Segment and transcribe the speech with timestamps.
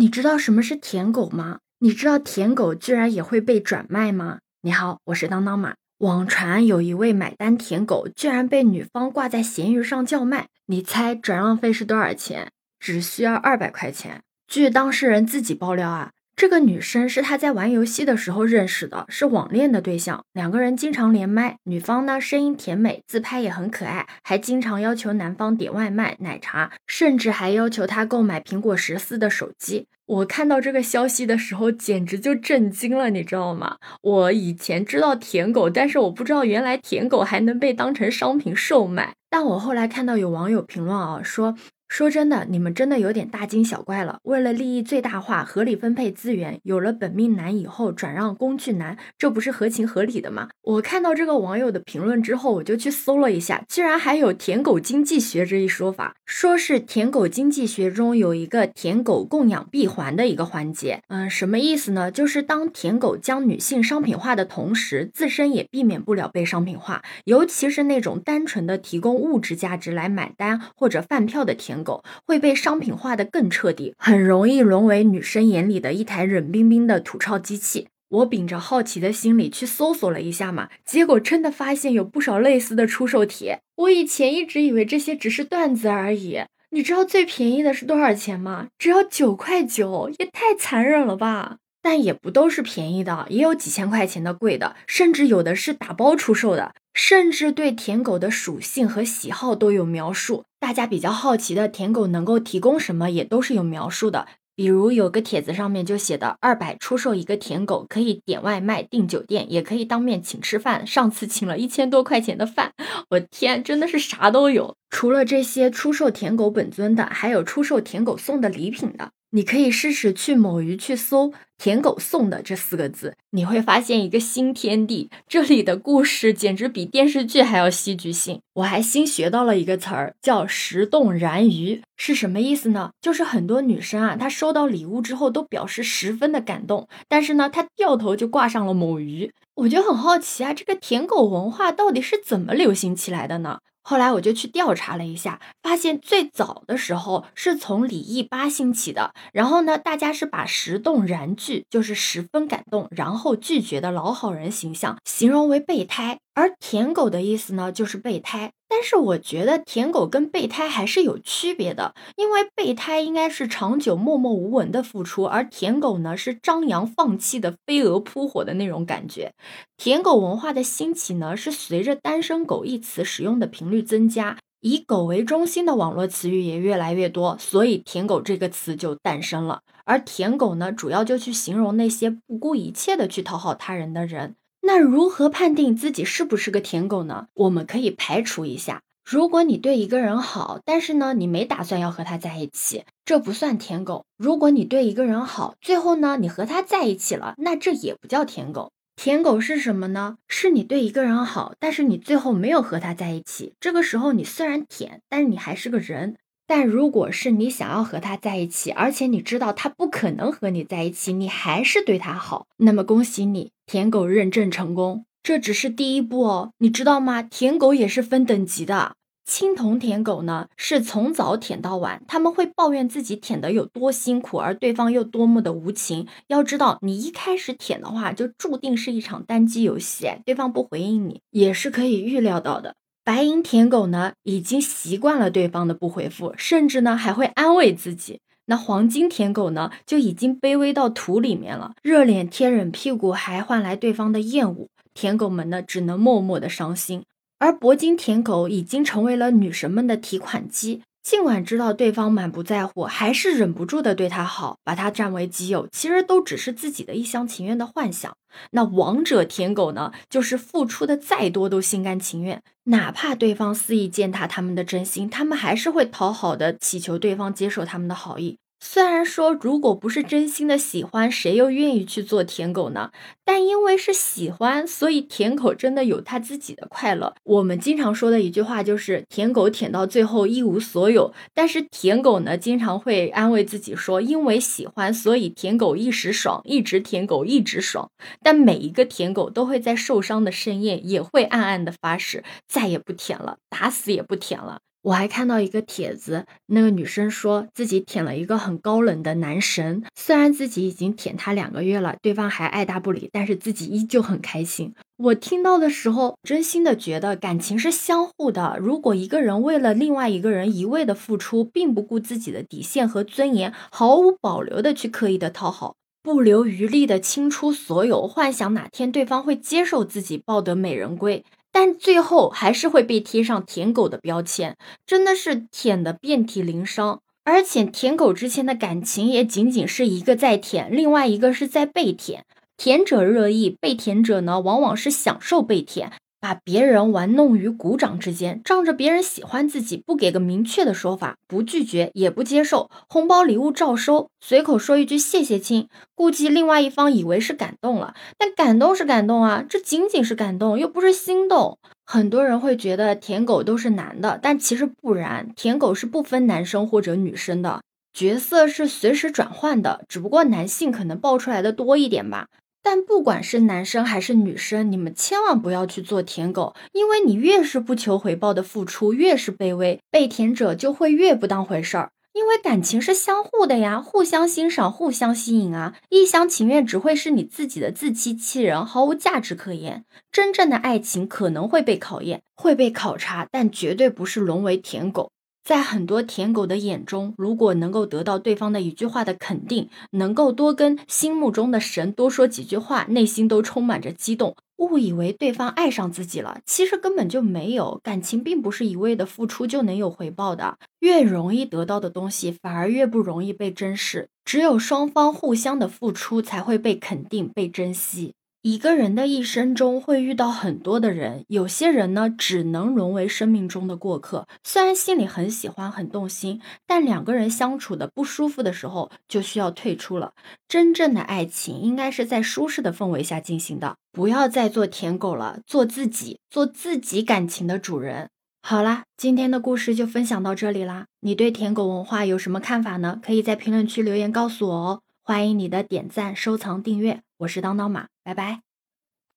[0.00, 1.58] 你知道什么是舔狗吗？
[1.80, 4.38] 你知道舔狗居然也会被转卖吗？
[4.62, 5.74] 你好，我是当当马。
[5.98, 10.48] 网传有一位买单舔狗，居然被女方挂在闲鱼上叫卖。
[10.68, 12.50] 你猜转让费是多少钱？
[12.78, 14.22] 只需要二百块钱。
[14.48, 16.12] 据当事人自己爆料啊。
[16.40, 21.58] 这个女生是他在玩游戏的时候认识的，是网恋的对象，两个人经常连麦。
[21.64, 29.86] 女方呢声音甜美，自拍也很可爱，还经常要求男方点外卖、奶茶，甚至还要求他购买苹果十四的手机。
[30.06, 33.76] 我看到这个消息的时候，简直就震惊了，你知道吗？
[34.00, 39.12] 我以前知道舔狗，但是我不知道原来舔狗还能被当成商品售卖。
[39.28, 41.54] 但我后来看到有网友评论啊，说。
[41.90, 44.20] 说真的，你们真的有点大惊小怪了。
[44.22, 50.50] 为了利益最大化、合理分配资源，有了本命男以后转让工具男，这不是合情合理的吗？
[50.62, 61.02] 我看到这个网友的评论之后，我就去搜了一下，居然还有舔狗经济学这一说法，说是舔狗经济学中有一个舔狗供养闭环的一个环节。
[61.08, 62.12] 嗯，什么意思呢？
[62.12, 71.79] 就是当舔狗将女性商品化的同时，自身也避免不了被商品化，尤其是那种单纯的提供物质价值来买单或者饭票的舔。
[71.82, 77.88] 狗会被商品化的更彻底，很容易沦为女生眼里的一台冷冰冰的吐槽机器。
[78.08, 83.60] 我秉着好奇的心理去搜索了一下嘛，结果真的发现有不少类似的出售帖。
[83.76, 86.40] 我以前一直以为这些只是段子而已。
[86.70, 88.68] 你知道最便宜的是多少钱吗？
[88.78, 91.58] 只要九块九，也太残忍了吧！
[91.82, 100.44] 但也不都是便宜的，也有几千块钱的贵的，甚至有的是打包出售的，甚至对舔狗的属性和喜好都有描述。
[100.60, 104.28] 大家比较好奇的舔狗能够提供什么，也都是有描述的。
[104.54, 110.86] 比如有个帖子上面就写的二百出售一个舔狗，可以点外卖、订酒店，也可以当面请吃饭。
[110.86, 112.74] 上次请了一千多块钱的饭，
[113.08, 114.76] 我天，真的是啥都有。
[114.90, 119.12] 除了这些出售舔狗本尊的，还有出售舔狗送的礼品的。
[119.32, 125.08] 你可以试试去某鱼去搜“舔狗送的”这四个字，你会发现一个新天地。
[125.28, 128.40] 这里的故事简直比电视剧还要戏剧性。
[128.54, 132.90] 我还新学到了一个词儿，叫“石动燃鱼”，是什么意思呢？
[133.00, 139.30] 就是很多女生啊，她收到礼物之后都表示十分的感动，但是呢，她掉头就挂上了某鱼。
[139.54, 143.60] 我就很好奇啊，这个舔狗文化到底是怎么流行起来的呢？
[143.82, 149.12] 后来我就去调查了一下，发现最早的时候是从李毅八兴起的。
[149.32, 156.18] 然后呢，大家是把十动燃拒，就是十分感动，然后拒绝的老好人形象，形容为备胎。
[156.34, 158.52] 而舔狗的意思呢，就是备胎。
[158.68, 169.34] 但是我觉得舔狗跟备胎还是有区别的，因为备胎应该是长久默默无闻的付出，而舔狗呢是张扬放弃的飞蛾扑火的那种感觉。
[169.76, 179.62] 舔狗文化的兴起呢，是随着“单身狗”一词使用的频率增加，以狗为中心的网络词语也越来越多，所以舔狗这个词就诞生了。
[179.84, 184.36] 而舔狗呢，主要就去形容那些不顾一切的去讨好他人的人。
[184.62, 187.26] 那如何判定自己是不是个舔狗呢？
[187.34, 194.04] 我们可以排除一下，如果你对一个人好，但是呢，你没打算要和他在一起，这不算舔狗。
[194.16, 198.70] 如果你对一个人好，最后呢，你和他在一起了，那这也不叫舔狗。
[198.96, 200.18] 舔狗是什么呢？
[200.28, 206.16] 是你对一个人好，但是你最后没有和他在一起，这个时候你虽然舔，但是你还是个人。
[206.50, 215.04] 但如果是你想要和他在一起，而且你知道他不可能和你在一起，你还是对他好，那么恭喜你，舔狗认证成功。
[215.22, 217.22] 这只是第一步哦，你知道吗？
[217.22, 218.96] 舔狗也是分等级的。
[219.24, 226.08] 青铜舔狗呢，是从早舔到晚，他们会抱怨自己舔的有多辛苦，而对方又多么的无情。
[226.26, 232.74] 要知道，你一开始舔的话，就注定是一场单机游戏，对方不回应你也是可以预料到的。
[233.02, 238.20] 白银舔狗呢，已经习惯了对方的不回复，甚至呢还会安慰自己。
[238.46, 244.68] 那黄金舔狗呢，就已经卑微到土里面了，热脸贴冷屁股，还换来对方的厌恶。
[244.92, 247.04] 舔狗们呢，只能默默的伤心。
[247.38, 250.82] 而铂金舔狗已经成为了女神们的提款机。
[251.02, 258.12] 尽管知道对方满不在乎，还是忍不住的对他好，把他占为己有，其实都只是自己的一厢情愿的幻想。
[258.52, 268.38] 那王者舔狗呢，就是付出的再多都心甘情愿，哪怕对方肆意践踏他们的真心，他们还是会讨好的祈求对方接受他们的好意。
[268.62, 272.90] 虽然说，如果不是真心的喜欢，谁又愿意去做舔狗呢？
[273.24, 277.14] 但因为是喜欢，所以舔狗真的有他自己的快乐。
[277.24, 281.12] 我们经常说的一句话就是，舔狗舔到最后一无所有。
[281.32, 287.90] 但是舔狗呢，经常会安慰自己说，因为喜欢，所以舔狗一时爽，一直舔狗一直爽。
[288.22, 294.60] 但每一个舔狗都会在受伤的深夜，也会暗暗的发誓，再也不舔了，打死也不舔了。
[294.82, 304.72] 我还看到一个帖子，那个女生说自己舔了一个很高冷的男神，虽然自己已经舔他两个月了，对方还爱答不理，但是自己依旧很开心。
[304.96, 308.56] 我听到的时候，真心的觉得感情是相互的。
[308.58, 321.24] 如果一个人为了另外一个人一味的付出，并不顾自己的底线和尊严，毫无保留的去刻意的讨好，不留余力的倾出所有，幻想哪天对方会接受自己，抱得美人归。
[321.52, 324.56] 但最后还是会被贴上舔狗的标签，
[324.86, 327.00] 真的是舔的遍体鳞伤。
[327.22, 332.24] 而且舔狗之间的感情也仅仅是一个在舔，另外一个是在被舔。
[332.56, 335.92] 舔者热议，被舔者呢，往往是享受被舔。
[336.20, 351.58] 把别人玩弄于股掌之间，仗着别人喜欢自己，不给个明确的说法，不拒绝也不接受，红包礼物照收，随口说一句谢谢亲，估计另外一方以为是感动了，但感动是感动啊，这仅仅是感动，又不是心动。
[351.86, 357.62] 很多人会觉得舔狗都是男的，但其实不然，舔狗是不分男生或者女生的，
[357.92, 362.26] 角色是随时转换的，只不过男性可能爆出来的多一点吧。
[362.62, 371.90] 但不管是男生还是女生，你们千万不要去做舔狗，因为你越是不求回报的付出，越是卑微，被舔者就会越不当回事儿。
[372.12, 379.84] 因为感情是相互的呀，互相欣赏，互相吸引啊，一厢情愿只会是你自己的自欺欺人，毫无价值可言。
[380.10, 385.12] 真正的爱情可能会被考验，会被考察，但绝对不是沦为舔狗。
[385.42, 397.80] 在很多舔狗的眼中，如果能够得到对方的一句话的肯定，能够多跟心目中的神多说几句话，内心都充满着激动，误以为对方爱上自己了，其实根本就没有。
[397.82, 404.08] 感情并不是一味的付出就能有回报的，越容易得到的东西，反而越不容易被珍视。
[404.24, 408.14] 只有双方互相的付出，才会被肯定、被珍惜。
[408.42, 414.26] 一个人的一生中会遇到很多的人，有些人呢只能沦为生命中的过客。
[414.42, 420.14] 虽然心里很喜欢、很动心，但两个人相处的不舒服的时候就需要退出了。
[420.48, 428.08] 真正的爱情应该是在舒适的氛围下进行的，不要再做舔狗了，做自己，做自己感情的主人。
[428.40, 430.86] 好啦，今天的故事就分享到这里啦。
[431.00, 432.98] 你对舔狗文化有什么看法呢？
[433.04, 434.80] 可以在评论区留言告诉我哦。
[435.10, 438.49] 欢迎你的点赞、收藏、订阅，我是当当马，拜拜。